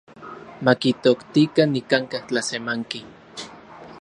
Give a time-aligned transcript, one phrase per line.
[0.65, 2.99] Makitoktikan nikanka’ tlasemanki.